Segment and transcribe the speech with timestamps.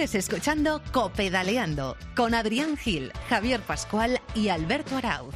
[0.00, 5.34] Escuchando Copedaleando con Adrián Gil, Javier Pascual y Alberto Arauz.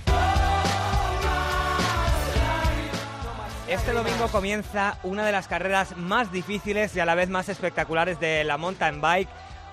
[3.68, 8.18] Este domingo comienza una de las carreras más difíciles y a la vez más espectaculares
[8.20, 9.28] de la mountain bike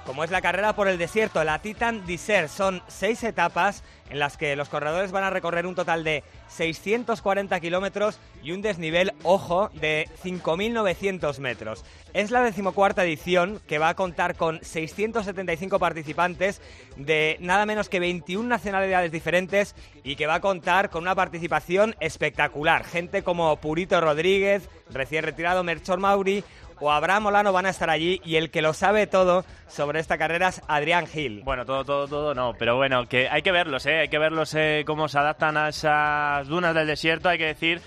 [0.05, 2.49] como es la carrera por el desierto, la Titan Desert.
[2.49, 7.59] Son seis etapas en las que los corredores van a recorrer un total de 640
[7.61, 11.85] kilómetros y un desnivel, ojo, de 5.900 metros.
[12.13, 16.61] Es la decimocuarta edición que va a contar con 675 participantes
[16.97, 21.95] de nada menos que 21 nacionalidades diferentes y que va a contar con una participación
[22.01, 22.83] espectacular.
[22.83, 26.43] Gente como Purito Rodríguez, recién retirado Merchor Mauri
[26.81, 30.17] o Abraham Molano van a estar allí y el que lo sabe todo sobre esta
[30.17, 31.41] carrera es Adrián Gil.
[31.43, 33.99] Bueno, todo, todo, todo no, pero bueno, que hay que verlos, ¿eh?
[33.99, 37.81] hay que verlos eh, cómo se adaptan a esas dunas del desierto, hay que decir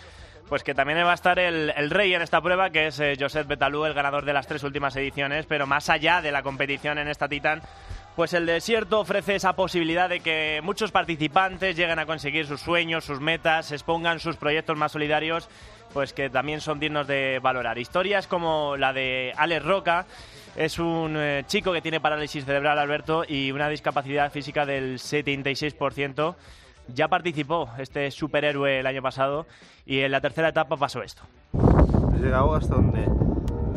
[0.49, 3.47] pues que también va a estar el, rey en esta prueba, que es eh, Josep
[3.49, 7.09] Betalú, el ganador de las tres últimas ediciones, pero más allá de la competición en
[7.09, 7.63] esta Titán,
[8.15, 13.05] pues el desierto ofrece esa posibilidad de que muchos participantes lleguen a conseguir sus sueños,
[13.05, 15.49] sus metas, expongan sus proyectos más solidarios
[15.95, 17.79] pues que también son dignos de valorar.
[17.79, 20.07] Historias como la de Alex Roca,
[20.57, 26.35] es un eh, chico que tiene parálisis cerebral, Alberto, y una discapacidad física del 76%.
[26.95, 29.47] Ya participó este superhéroe el año pasado
[29.87, 31.23] y en la tercera etapa pasó esto.
[32.13, 33.07] Has llegado hasta donde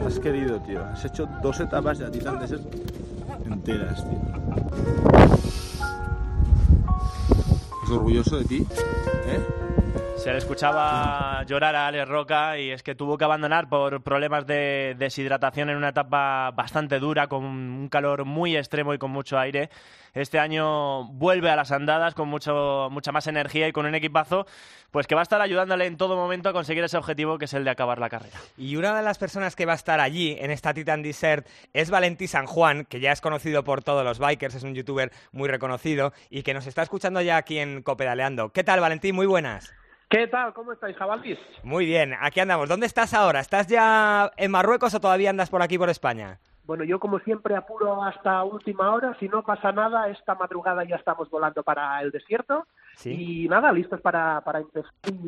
[0.05, 0.83] has querido, tío.
[0.83, 2.63] Has hecho dos etapas de Titan Desert
[3.45, 4.19] enteras, tío.
[7.75, 8.67] ¿Estás orgulloso de ti?
[9.27, 9.66] ¿Eh?
[10.17, 14.47] Se le escuchaba llorar a Alex Roca y es que tuvo que abandonar por problemas
[14.47, 19.37] de deshidratación en una etapa bastante dura, con un calor muy extremo y con mucho
[19.37, 19.69] aire.
[20.13, 24.47] Este año vuelve a las andadas con mucho, mucha más energía y con un equipazo
[24.89, 27.53] pues que va a estar ayudándole en todo momento a conseguir ese objetivo que es
[27.53, 28.39] el de acabar la carrera.
[28.57, 31.91] Y una de las personas que va a estar allí en esta Titan Desert es
[31.91, 35.47] Valentí San Juan, que ya es conocido por todos los bikers, es un youtuber muy
[35.47, 38.49] reconocido y que nos está escuchando ya aquí en Copedaleando.
[38.49, 39.15] ¿Qué tal, Valentín?
[39.15, 39.73] Muy buenas.
[40.09, 40.53] ¿Qué tal?
[40.53, 41.37] ¿Cómo estáis, jabalís?
[41.63, 42.69] Muy bien, aquí andamos.
[42.69, 43.41] ¿Dónde estás ahora?
[43.41, 46.39] ¿Estás ya en Marruecos o todavía andas por aquí, por España?
[46.63, 49.17] Bueno, yo como siempre apuro hasta última hora.
[49.19, 52.67] Si no pasa nada, esta madrugada ya estamos volando para el desierto.
[53.03, 54.63] Y nada, listos para, para,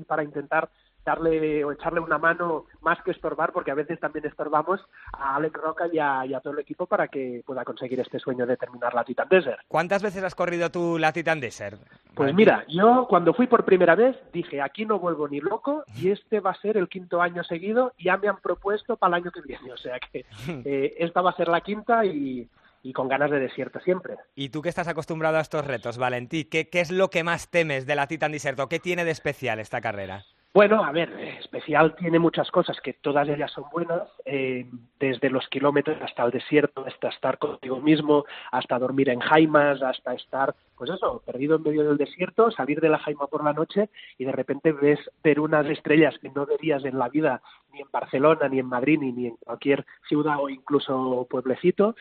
[0.08, 0.70] para intentar
[1.06, 4.82] darle o echarle una mano más que estorbar, porque a veces también estorbamos
[5.14, 8.58] a Alex Roca y a, todo el equipo para que pueda conseguir este sueño de
[8.58, 9.60] terminar la Titan Desert.
[9.68, 11.82] ¿Cuántas veces has corrido tú la Titan Desert?
[12.14, 16.12] Pues mira, yo cuando fui por primera vez dije, aquí no vuelvo ni loco y
[16.12, 19.24] este va a ser el quinto año seguido y ya me han propuesto para el
[19.24, 19.60] año que viene.
[19.80, 20.26] O sea que
[20.66, 22.50] eh, esta va a ser la quinta y,
[22.94, 24.16] con ganas de desierto siempre.
[24.36, 27.50] Y tú que estás acostumbrado a estos retos, Valentí, ¿qué, qué es lo que más
[27.50, 30.26] temes de la Titan Desert o qué tiene de especial esta carrera?
[30.60, 31.10] Bueno, a ver,
[31.40, 34.66] especial tiene muchas cosas que todas ellas son buenas, eh,
[35.00, 40.16] desde los kilómetros hasta el desierto, hasta estar contigo mismo, hasta dormir en jaimas, hasta
[40.16, 43.90] estar, pues eso, perdido en medio del desierto, salir de la jaima por la noche
[44.18, 47.42] y de repente ves ver unas estrellas que no verías en la vida
[47.74, 51.96] ni en Barcelona, ni en Madrid, ni, en cualquier ciudad o incluso pueblecito.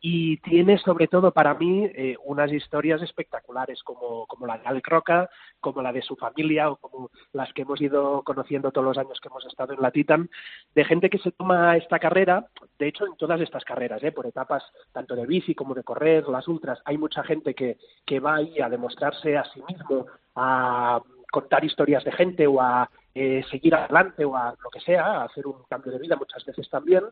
[0.00, 4.86] Y tiene sobre todo para mí eh, unas historias espectaculares como, como la de Alec
[4.88, 5.28] Roca,
[5.60, 9.20] como la de su familia o como las que hemos ido conociendo todos los años
[9.20, 10.28] que hemos estado en la Titan,
[10.74, 12.46] de gente que se toma esta carrera,
[12.78, 14.12] de hecho en todas estas carreras, ¿eh?
[14.12, 18.20] por etapas tanto de bici como de correr, las ultras, hay mucha gente que, que
[18.20, 23.44] va ahí a demostrarse a sí mismo, a contar historias de gente o a eh,
[23.50, 26.68] seguir adelante o a lo que sea, a hacer un cambio de vida muchas veces
[26.68, 27.04] también.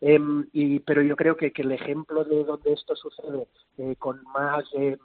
[0.00, 4.22] Em, y, pero yo creo que, que, el ejemplo de donde esto sucede eh, con
[4.24, 4.96] más eh,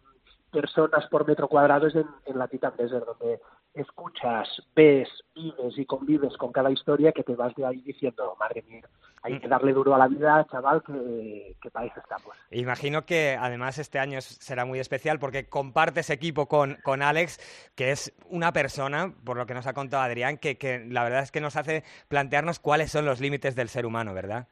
[0.52, 3.42] personas por metro cuadrado es en, en la Titan Desert, donde
[3.74, 8.64] escuchas, ves, vives y convives con cada historia que te vas de ahí diciendo, madre
[8.70, 8.88] mía,
[9.26, 12.36] hay que darle duro a la vida, chaval, que, que eso estamos.
[12.52, 17.40] Imagino que además este año será muy especial porque compartes equipo con, con Alex,
[17.76, 21.24] que es una persona, por lo que nos ha contado Adrián, que, que la verdad
[21.24, 24.48] es que nos hace plantearnos cuáles son los límites del ser humano, ¿verdad?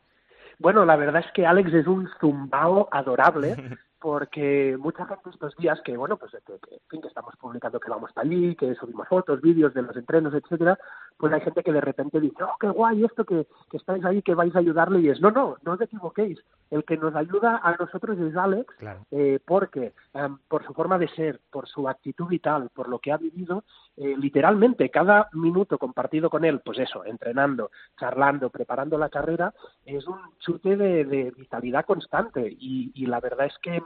[0.57, 3.55] Bueno, la verdad es que Alex es un zumbao adorable.
[4.03, 7.89] porque mucha gente estos días que, bueno, pues que, en fin, que estamos publicando que
[7.89, 10.77] vamos para allí, que subimos fotos, vídeos de los entrenos, etcétera,
[11.17, 14.21] pues hay gente que de repente dice, oh, qué guay esto que, que estáis ahí,
[14.21, 16.39] que vais a ayudarle, y es, no, no, no os equivoquéis,
[16.71, 18.73] el que nos ayuda a nosotros es Alex,
[19.11, 23.11] eh, porque em, por su forma de ser, por su actitud vital, por lo que
[23.11, 23.63] ha vivido,
[23.95, 27.69] eh, literalmente cada minuto compartido con él, pues eso, entrenando,
[27.99, 29.53] charlando, preparando la carrera,
[29.85, 33.81] es un chute de, vitalidad constante y, y, la verdad es que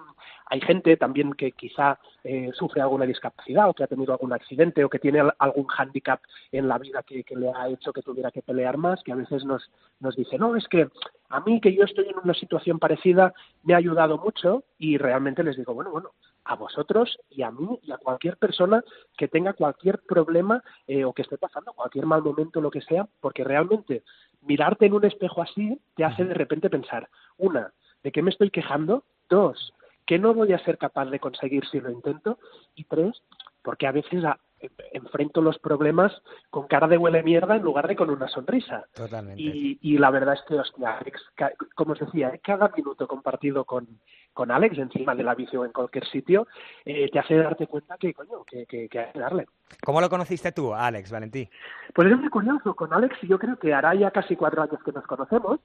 [0.46, 4.84] hay gente también que quizá eh, sufre alguna discapacidad o que ha tenido algún accidente
[4.84, 6.22] o que tiene algún hándicap
[6.52, 9.16] en la vida que, que, le ha hecho que tuviera que pelear más, que a
[9.16, 10.88] veces nos, nos dice, no, es que
[11.30, 13.34] a mí que yo estoy en una situación parecida
[13.64, 16.12] me ha ayudado mucho y realmente les digo, bueno, bueno,
[16.48, 18.84] a vosotros y a mí y a cualquier persona
[19.18, 23.08] que tenga cualquier problema eh, o que esté pasando cualquier mal momento, lo que sea,
[23.20, 24.04] porque realmente
[24.42, 27.74] mirarte en un espejo así te hace de repente pensar, una,
[28.04, 29.04] ¿de qué me estoy quejando?
[29.30, 29.74] Dos,
[30.06, 32.40] ¿qué no voy a ser capaz de conseguir si lo intento?
[32.76, 33.22] Y tres,
[33.62, 34.24] porque a veces
[34.94, 36.12] enfrento los problemas
[36.50, 38.88] con cara de huele mierda en lugar de con una sonrisa.
[38.94, 39.42] Totalmente.
[39.42, 41.00] Y, y la verdad es que, hostia,
[41.76, 43.88] como os decía, cada minuto compartido con,
[44.38, 46.48] con Alex encima de la bici o en cualquier sitio,
[46.86, 49.48] eh, te hace darte cuenta que, coño, que, que, que, hay que darle.
[49.84, 51.50] ¿Cómo lo conociste tú, Alex, Valentí?
[51.92, 52.76] Pues es muy curioso.
[52.76, 55.60] Con Alex yo creo que hará ya casi cuatro años que nos conocemos.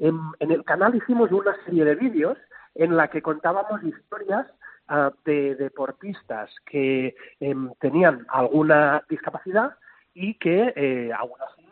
[0.00, 2.36] En, en el canal hicimos una serie de vídeos
[2.74, 4.46] en la que contábamos historias
[4.90, 9.76] uh, de deportistas que eh, tenían alguna discapacidad
[10.14, 11.65] y que eh, aún así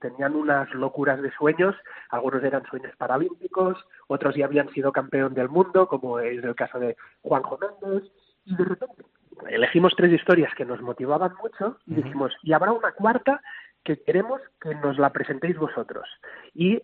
[0.00, 1.76] tenían unas locuras de sueños,
[2.10, 6.78] algunos eran sueños paralímpicos, otros ya habían sido campeón del mundo, como es el caso
[6.78, 8.10] de Juanjo Méndez,
[8.44, 9.02] y de repente
[9.48, 13.40] elegimos tres historias que nos motivaban mucho y dijimos, y habrá una cuarta
[13.84, 16.06] que queremos que nos la presentéis vosotros.
[16.54, 16.82] Y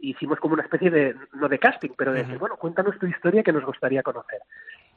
[0.00, 3.42] hicimos como una especie de, no de casting, pero de decir, bueno, cuéntanos tu historia
[3.42, 4.40] que nos gustaría conocer.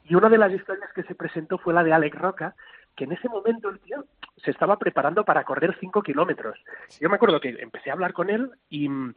[0.04, 2.54] Y una de las historias que se presentó fue la de Alex Roca,
[2.96, 4.04] que en ese momento el tío
[4.36, 6.58] se estaba preparando para correr cinco kilómetros.
[7.00, 9.12] Yo me acuerdo que empecé a hablar con él y, o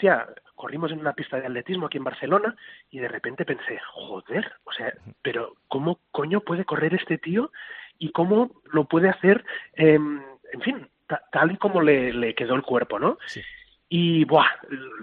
[0.00, 2.56] sea, corrimos en una pista de atletismo aquí en Barcelona
[2.90, 4.92] y de repente pensé, joder, o sea,
[5.22, 7.50] pero ¿cómo coño puede correr este tío
[7.98, 10.88] y cómo lo puede hacer, eh, en fin,
[11.32, 13.18] tal y como le, le, quedó el cuerpo, ¿no?
[13.26, 13.42] Sí.
[13.88, 14.46] Y, buah,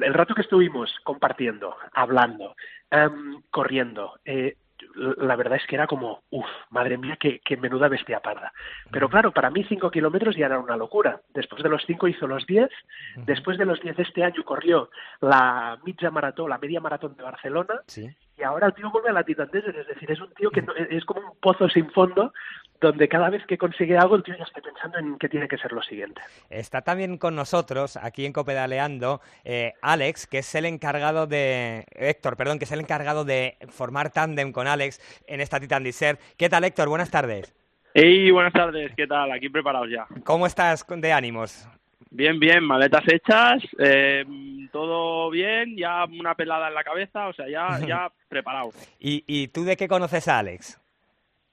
[0.01, 2.56] el rato que estuvimos compartiendo, hablando,
[2.92, 4.57] um, corriendo, eh,
[4.95, 8.54] la verdad es que era como, uff, madre mía, qué, qué, menuda bestia parda.
[8.92, 11.22] Pero claro, para mí cinco kilómetros ya era una locura.
[11.33, 12.69] Después de los cinco hizo los diez.
[13.16, 14.89] Después de los diez este año corrió
[15.22, 17.81] la media maratón, la media maratón de Barcelona.
[17.88, 18.10] Sí.
[18.38, 20.62] Y ahora el tío vuelve a la Titan Desert, es decir, es un tío que
[20.62, 22.33] no, es como un pozo sin fondo,
[22.81, 25.57] donde cada vez que consigue algo el tío ya está pensando en qué tiene que
[25.57, 26.22] ser lo siguiente.
[26.50, 31.86] Está también con nosotros, aquí en Copedaleando, eh, Alex, que es el encargado de...
[31.92, 36.19] Héctor, perdón, que es el encargado de formar tándem con Alex en esta Titan Desert.
[36.38, 36.89] ¿Qué tal, Héctor?
[36.89, 37.54] Buenas tardes.
[37.94, 39.31] Hey, buenas tardes, ¿qué tal?
[39.31, 40.06] Aquí preparados ya.
[40.25, 41.68] ¿Cómo estás de ánimos?
[42.12, 44.24] Bien, bien, maletas hechas, eh,
[44.71, 48.71] todo bien, ya una pelada en la cabeza, o sea, ya, ya preparado.
[49.00, 50.80] ¿Y, ¿Y tú de qué conoces a Alex?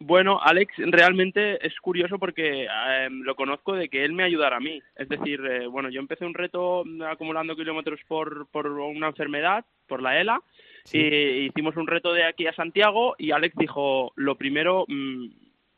[0.05, 4.61] Bueno, Alex realmente es curioso porque eh, lo conozco de que él me ayudara a
[4.61, 4.83] mí.
[4.97, 10.03] Es decir, eh, bueno, yo empecé un reto acumulando kilómetros por, por una enfermedad, por
[10.03, 10.43] la ELA,
[10.85, 10.99] sí.
[10.99, 15.29] y hicimos un reto de aquí a Santiago y Alex dijo, lo primero, mmm,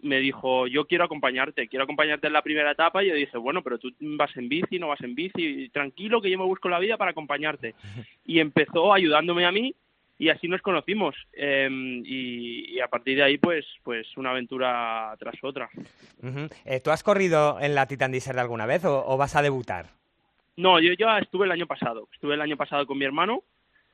[0.00, 3.04] me dijo, yo quiero acompañarte, quiero acompañarte en la primera etapa.
[3.04, 6.30] Y yo dije, bueno, pero tú vas en bici, no vas en bici, tranquilo que
[6.30, 7.74] yo me busco la vida para acompañarte.
[8.26, 9.74] Y empezó ayudándome a mí
[10.18, 11.14] y así nos conocimos.
[11.32, 11.68] Eh,
[12.04, 15.68] y, y, a partir de ahí, pues, pues una aventura tras otra.
[16.22, 16.52] Uh -huh.
[16.64, 19.86] eh, ¿Tú has corrido en la Titan Desert alguna vez o, o, vas a debutar?
[20.56, 22.08] No, yo ya estuve el año pasado.
[22.12, 23.42] Estuve el año pasado con mi hermano.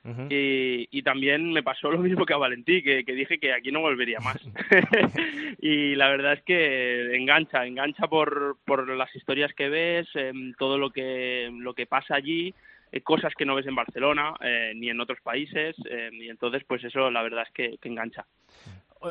[0.02, 0.26] Uh -huh.
[0.30, 3.70] y, y, también me pasó lo mismo que a Valentí, que, que dije que aquí
[3.70, 4.38] no volvería más.
[5.60, 10.78] y la verdad es que engancha, engancha por, por las historias que ves, eh, todo
[10.78, 12.54] lo que, lo que pasa allí,
[12.92, 16.62] eh, cosas que no ves en Barcelona eh, ni en otros países, eh, y entonces
[16.66, 18.26] pues eso la verdad es que, engancha.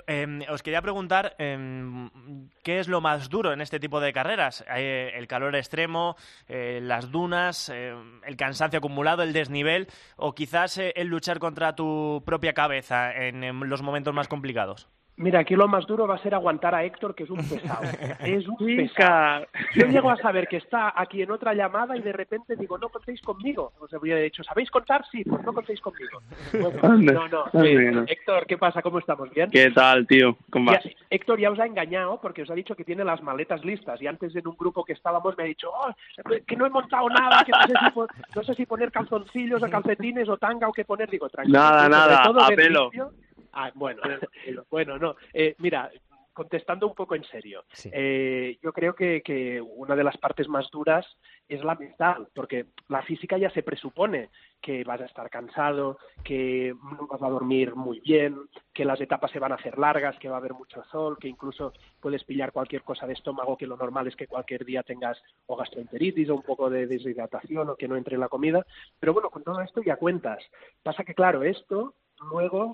[0.06, 1.58] Eh, os quería preguntar eh,
[2.64, 4.64] qué es lo más duro en este tipo de carreras.
[4.76, 6.16] Eh, el calor extremo,
[6.48, 13.12] las dunas, el cansancio acumulado, el desnivel o quizás el luchar contra tu propia cabeza
[13.16, 14.88] en los momentos más complicados.
[15.20, 17.82] Mira, aquí lo más duro va a ser aguantar a Héctor, que es un pesado.
[18.24, 19.46] es un pesado.
[19.76, 22.88] Yo llego a saber que está aquí en otra llamada y de repente digo, no
[22.88, 23.74] contéis conmigo.
[23.80, 25.06] Os había dicho, ¿sabéis contar?
[25.12, 26.22] Sí, pues no contéis conmigo.
[26.54, 26.98] Bueno,
[27.28, 27.64] no, no.
[27.64, 28.82] Eh, Héctor, ¿qué pasa?
[28.82, 29.30] ¿Cómo estamos?
[29.32, 29.52] ¿Bien?
[29.52, 30.38] ¿Qué tal, tío?
[30.50, 30.86] ¿Cómo vas?
[30.86, 34.02] Ya, Héctor ya os ha engañado porque os ha dicho que tiene las maletas listas
[34.02, 35.94] y antes en un grupo que estábamos me ha dicho, oh,
[36.48, 39.70] que no he montado nada, que no sé si, no sé si poner calzoncillos o
[39.70, 41.10] calcetines o tanga o qué poner.
[41.10, 41.60] Digo, tranquilo.
[41.60, 42.90] Nada, nada, todo a pelo.
[43.54, 44.02] Ah, bueno,
[44.70, 45.16] bueno, no.
[45.34, 45.92] Eh, mira,
[46.40, 47.90] contestando un poco en serio, sí.
[47.92, 51.06] eh, yo creo que, que, una de las partes más duras
[51.50, 54.30] es la mental, porque la física ya se presupone
[54.62, 58.38] que vas a estar cansado, que no vas a dormir muy bien,
[58.74, 61.28] que las etapas se van a hacer largas, que va a haber mucho sol, que
[61.28, 65.22] incluso puedes pillar cualquier cosa de estómago, que lo normal es que cualquier día tengas
[65.48, 68.66] o gastroenteritis o un poco de deshidratación o que no entre la comida.
[68.98, 70.42] Pero bueno, con todo esto ya cuentas.
[70.84, 72.72] Pasa que, claro, esto luego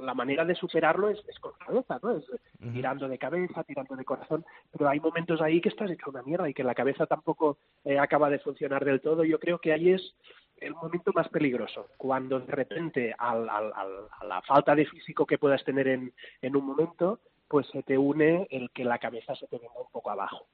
[0.00, 2.16] la manera de superarlo es, es con cabeza, ¿no?
[2.16, 2.24] Es
[2.72, 6.48] tirando de cabeza, tirando de corazón, pero hay momentos ahí que estás hecho una mierda
[6.48, 9.24] y que la cabeza tampoco eh, acaba de funcionar del todo.
[9.24, 10.14] Yo creo que ahí es
[10.60, 15.38] el momento más peligroso, cuando de repente al, al, a la falta de físico que
[15.38, 16.12] puedas tener en,
[16.42, 19.90] en un momento, pues se te une el que la cabeza se te venga un
[19.90, 20.46] poco abajo.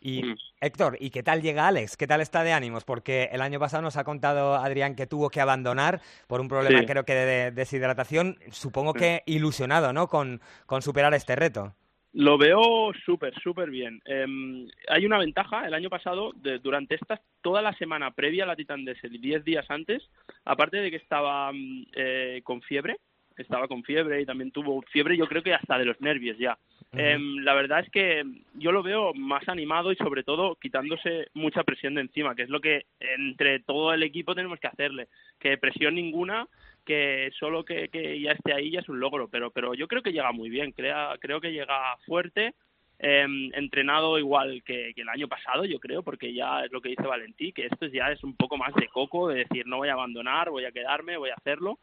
[0.00, 0.36] Y mm.
[0.60, 1.96] Héctor, ¿y qué tal llega Alex?
[1.96, 2.84] ¿Qué tal está de ánimos?
[2.84, 6.84] Porque el año pasado nos ha contado Adrián que tuvo que abandonar por un problema
[6.84, 8.38] creo que de deshidratación.
[8.50, 10.08] Supongo que ilusionado, ¿no?
[10.08, 11.74] Con, con superar este reto.
[12.14, 14.00] Lo veo súper, súper bien.
[14.04, 18.46] Em, hay una ventaja, el año pasado, de, durante esta, toda la semana previa a
[18.46, 20.02] la Titan Desert, 10 días antes,
[20.44, 22.96] aparte de que estaba mm, eh, con fiebre,
[23.36, 26.58] estaba con fiebre y también tuvo fiebre, yo creo que hasta de los nervios ya.
[26.92, 31.62] Em, la verdad es que yo lo veo más animado y sobre todo quitándose mucha
[31.62, 35.58] presión de encima, que es lo que entre todo el equipo tenemos que hacerle, que
[35.58, 36.48] presión ninguna,
[36.86, 40.02] que solo que, que ya esté ahí ya es un logro, pero, pero yo creo
[40.02, 42.54] que llega muy bien, crea, creo que llega fuerte,
[42.98, 47.02] em, entrenado igual que, el año pasado, yo creo, porque ya es lo que dice
[47.02, 49.92] Valentí, que esto ya es un poco más de coco, de decir no voy a
[49.92, 51.78] abandonar, voy a quedarme, voy a hacerlo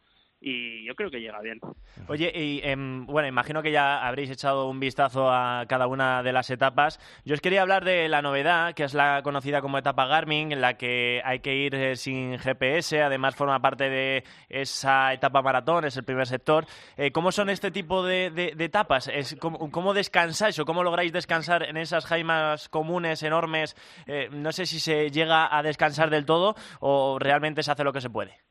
[0.46, 1.60] y yo creo que llega bien.
[2.08, 6.32] Oye, y em, bueno, imagino que ya habréis echado un vistazo a cada una de
[6.32, 7.00] las etapas.
[7.26, 10.62] Yo os quería hablar de la novedad, que es la conocida como etapa Garmin, en
[10.62, 15.86] la que hay que ir eh, sin GPS, además forma parte de esa etapa maratón,
[15.86, 16.68] es el primer sector.
[16.96, 19.08] Eh, ¿Cómo son este tipo de, etapas?
[19.08, 23.76] Es, ¿cómo, descansáis o cómo lográis descansar en esas jaimas comunes, enormes?
[24.06, 27.92] Eh, no sé si se llega a descansar del todo o realmente se hace lo
[27.92, 28.46] que se puede.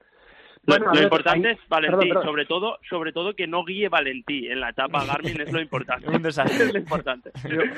[0.67, 5.05] Lo, importante es Valentí, sobre todo, sobre todo que no guíe Valentí en la etapa
[5.07, 6.07] Garmin es lo importante.
[6.07, 7.31] es lo importante.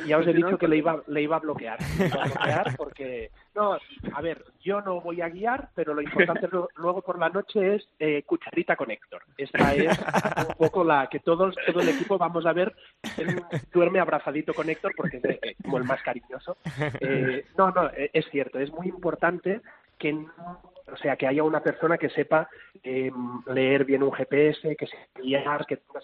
[0.06, 3.78] ya os he dicho que le iba, le iba a bloquear, a bloquear porque no,
[4.12, 7.88] a ver, yo no voy a guiar, pero lo importante luego por la noche es
[7.98, 9.22] eh, cucharita con Héctor.
[9.36, 9.98] Esta es
[10.48, 12.74] un poco la que todos, todo el equipo vamos a ver.
[13.16, 16.58] Él duerme abrazadito con Héctor porque es eh, como el más cariñoso.
[17.00, 19.60] Eh, no, no, es cierto, es muy importante
[19.98, 22.48] que no o sea, que haya una persona que sepa
[22.82, 23.12] eh,
[23.46, 26.00] leer bien un GPS, que sepa guiar, que tenga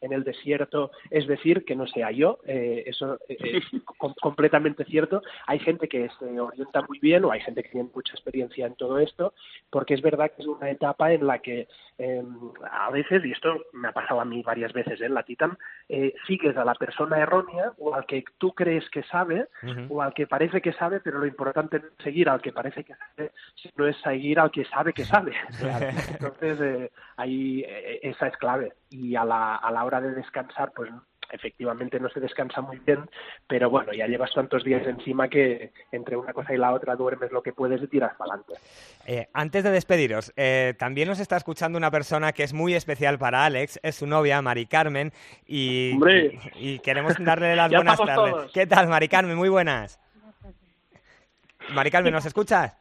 [0.00, 3.64] en el desierto, es decir, que no sea yo, eh, eso es
[4.20, 5.22] completamente cierto.
[5.46, 8.74] Hay gente que se orienta muy bien o hay gente que tiene mucha experiencia en
[8.74, 9.34] todo esto,
[9.70, 12.22] porque es verdad que es una etapa en la que eh,
[12.70, 16.14] a veces, y esto me ha pasado a mí varias veces en la Titan, eh,
[16.26, 19.48] sigues a la persona errónea o al que tú crees que sabe
[19.88, 22.84] o al que parece que sabe, pero lo importante no es seguir al que parece
[22.84, 25.32] que sabe, sino es seguir al que sabe que sabe.
[26.10, 28.72] Entonces, eh, ahí eh, esa es clave.
[28.90, 30.90] Y a la, a la hora de descansar, pues
[31.32, 33.08] efectivamente no se descansa muy bien,
[33.46, 37.30] pero bueno, ya llevas tantos días encima que entre una cosa y la otra duermes
[37.32, 38.54] lo que puedes y tiras para adelante.
[39.06, 43.18] Eh, antes de despediros, eh, también nos está escuchando una persona que es muy especial
[43.18, 45.12] para Alex, es su novia, Mari Carmen,
[45.46, 45.98] y,
[46.56, 48.50] y queremos darle las buenas tardes.
[48.52, 49.36] ¿Qué tal, Mari Carmen?
[49.36, 50.00] Muy buenas.
[51.72, 52.79] Mari Carmen, ¿nos escuchas?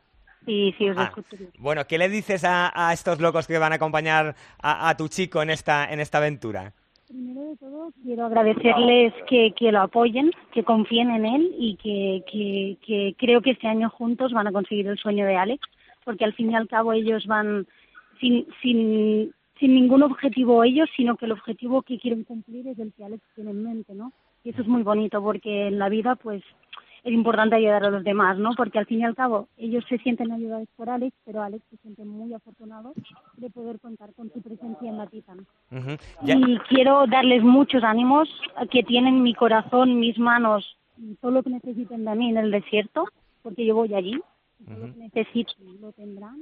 [0.50, 1.12] Sí, sí, os ah.
[1.60, 5.44] Bueno, ¿qué le dices a, estos locos que van a acompañar a, a tu chico
[5.44, 6.74] en esta, en esta aventura?
[7.08, 12.24] Primero de todo, quiero agradecerles que, que lo apoyen, que confíen en él y que,
[12.32, 15.62] que, que creo que este año juntos van a conseguir el sueño de Alex,
[16.04, 17.68] porque al fin y al cabo ellos van
[18.20, 22.92] sin, sin, sin ningún objetivo ellos, sino que el objetivo que quieren cumplir es el
[22.94, 24.14] que Alex tiene en mente, ¿no?
[24.44, 26.69] Y eso es muy bonito porque en la vida, pues, es
[27.14, 28.52] importante ayudar a los demás, ¿no?
[28.56, 31.78] Porque al fin y al cabo ellos se sienten ayudados por Alex, pero Alex se
[31.78, 32.94] siente muy afortunado
[33.38, 35.46] de poder contar con su presencia en la Titan.
[36.24, 38.30] Y quiero darles muchos ánimos,
[38.72, 40.78] que tienen mi corazón, mis manos,
[41.22, 43.06] todo lo que necesiten de mí en el desierto,
[43.42, 44.20] porque yo voy allí,
[44.66, 46.38] todo lo que necesiten lo tendrán.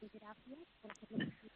[0.00, 0.50] Gracias
[0.80, 1.47] por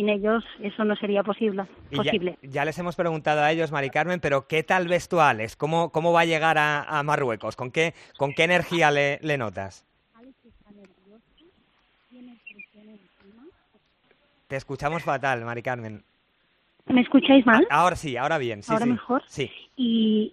[0.00, 1.66] sin ellos eso no sería posible.
[1.94, 2.38] posible.
[2.42, 5.56] Ya, les hemos preguntado a ellos, Mari Carmen, pero ¿qué tal ves tú, Alex?
[5.56, 7.54] ¿Cómo, cómo va a llegar a, Marruecos?
[7.54, 9.86] ¿Con qué, ¿Con qué energía le, le notas?
[14.48, 16.02] Te escuchamos fatal, Mari Carmen.
[16.86, 17.66] ¿Me escucháis mal?
[17.70, 18.62] Ahora sí, ahora bien.
[18.62, 18.90] Sí, ahora sí.
[18.90, 19.22] mejor.
[19.26, 19.50] Sí.
[19.76, 20.32] Y,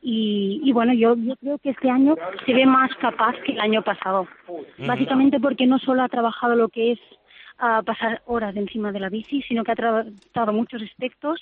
[0.64, 3.82] y, bueno, yo, yo creo que este año se ve más capaz que el año
[3.82, 4.28] pasado.
[4.80, 7.00] Básicamente porque no solo ha trabajado lo que es
[7.58, 11.42] a pasar horas encima de la bici, sino que ha tratado muchos aspectos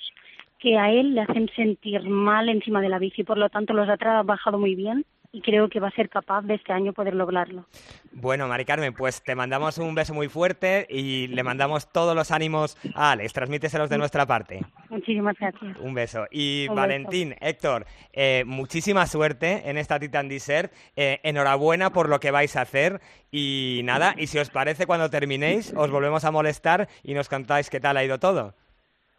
[0.58, 3.88] que a él le hacen sentir mal encima de la bici, por lo tanto los
[3.88, 5.04] ha trabajado muy bien
[5.36, 7.66] y creo que va a ser capaz de este año poder lograrlo.
[8.10, 12.30] Bueno, Mari Carmen, pues te mandamos un beso muy fuerte y le mandamos todos los
[12.30, 13.34] ánimos a Alex.
[13.34, 14.62] Transmíteselos de nuestra parte.
[14.88, 15.76] Muchísimas gracias.
[15.78, 16.26] Un beso.
[16.30, 20.72] Y Valentín, Héctor, eh, muchísima suerte en esta Titan Desert.
[20.96, 23.02] Eh, enhorabuena por lo que vais a hacer.
[23.30, 27.68] Y nada, y si os parece, cuando terminéis, os volvemos a molestar y nos contáis
[27.68, 28.54] qué tal ha ido todo.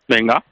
[0.08, 0.44] Venga.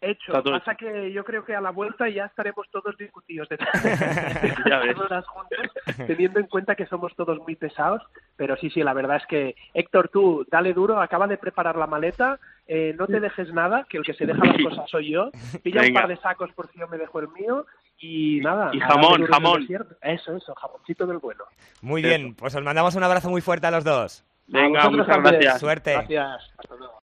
[0.00, 0.32] Hecho.
[0.44, 3.58] Pasa que yo creo que a la vuelta ya estaremos todos discutidos de
[4.68, 4.96] Ya ves.
[4.96, 5.58] horas juntos,
[6.06, 8.02] teniendo en cuenta que somos todos muy pesados.
[8.36, 11.88] Pero sí, sí, la verdad es que Héctor, tú dale duro, acaba de preparar la
[11.88, 12.38] maleta,
[12.68, 15.30] eh, no te dejes nada, que el que se deja las cosas soy yo.
[15.64, 16.00] Pilla un Venga.
[16.02, 17.66] par de sacos por si yo me dejo el mío
[17.98, 18.70] y nada.
[18.72, 19.66] Y jamón, jamón.
[20.02, 21.42] Eso, eso, jamoncito del bueno.
[21.82, 22.08] Muy Eso.
[22.08, 24.24] bien, pues os mandamos un abrazo muy fuerte a los dos.
[24.46, 25.58] Venga, muchas gracias.
[25.60, 25.92] Suerte.
[25.92, 26.52] Gracias.
[26.56, 26.94] Hasta luego.